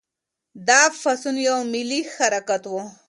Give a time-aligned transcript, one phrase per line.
[0.67, 2.75] دا پاڅون یو ملي حرکت و.